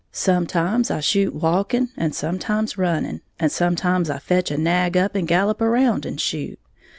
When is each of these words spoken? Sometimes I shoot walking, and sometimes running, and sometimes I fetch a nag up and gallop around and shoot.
Sometimes 0.11 0.89
I 0.89 0.99
shoot 0.99 1.35
walking, 1.35 1.89
and 1.95 2.15
sometimes 2.15 2.75
running, 2.75 3.21
and 3.39 3.51
sometimes 3.51 4.09
I 4.09 4.17
fetch 4.17 4.49
a 4.49 4.57
nag 4.57 4.97
up 4.97 5.13
and 5.13 5.27
gallop 5.27 5.61
around 5.61 6.07
and 6.07 6.19
shoot. 6.19 6.57